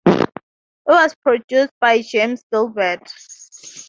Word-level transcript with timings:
It 0.03 0.31
was 0.87 1.13
produced 1.21 1.73
by 1.79 2.01
James 2.01 2.43
Gilbert. 2.51 3.03